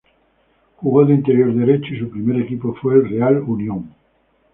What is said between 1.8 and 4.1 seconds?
y su primer equipo fue el Real Unión.